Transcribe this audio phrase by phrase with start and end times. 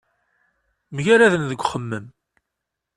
[0.95, 2.05] Mgaraden deg uxemmem.